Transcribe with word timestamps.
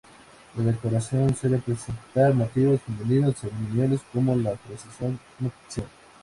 La 0.57 0.63
decoración 0.63 1.35
suele 1.35 1.57
representar 1.57 2.33
motivos 2.33 2.81
femeninos 2.81 3.35
ceremoniales 3.35 3.99
como 4.11 4.35
la 4.35 4.55
procesión 4.55 5.19
nupcial. 5.37 5.85